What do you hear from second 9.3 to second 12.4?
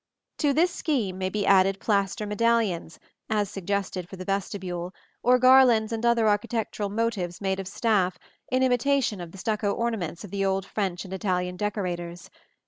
the stucco ornaments of the old French and Italian decorators.